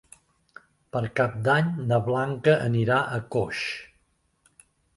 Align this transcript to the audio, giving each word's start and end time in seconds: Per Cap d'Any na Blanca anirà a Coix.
Per 0.95 1.01
Cap 1.19 1.35
d'Any 1.49 1.69
na 1.93 2.01
Blanca 2.09 2.57
anirà 2.71 2.99
a 3.19 3.23
Coix. 3.37 3.63